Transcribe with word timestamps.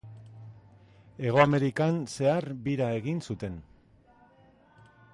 Hego 1.25 1.41
Amerikan 1.43 2.01
zehar 2.15 2.49
bira 2.69 2.91
egin 3.03 3.23
zuten. 3.31 3.63